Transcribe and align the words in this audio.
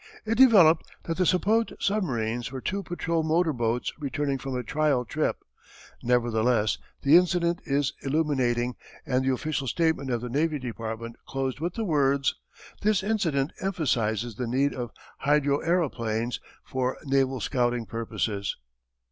It 0.25 0.33
developed 0.33 0.89
that 1.03 1.17
the 1.17 1.27
supposed 1.27 1.73
submarines 1.79 2.51
were 2.51 2.59
two 2.59 2.81
patrol 2.81 3.21
motor 3.21 3.53
boats 3.53 3.93
returning 3.99 4.39
from 4.39 4.55
a 4.57 4.63
trial 4.63 5.05
trip. 5.05 5.43
Nevertheless 6.01 6.79
the 7.03 7.15
incident 7.17 7.61
is 7.65 7.93
illuminating, 8.01 8.73
and 9.05 9.23
the 9.23 9.31
official 9.31 9.67
statement 9.67 10.09
of 10.09 10.21
the 10.21 10.27
Navy 10.29 10.57
Department 10.57 11.17
closed 11.27 11.59
with 11.59 11.75
the 11.75 11.85
words: 11.85 12.33
"This 12.81 13.03
incident 13.03 13.53
emphasizes 13.61 14.37
the 14.37 14.47
need 14.47 14.73
of 14.73 14.89
hydroaëroplanes 15.23 16.39
for 16.63 16.97
naval 17.03 17.39
scouting 17.39 17.85
purposes." 17.85 18.57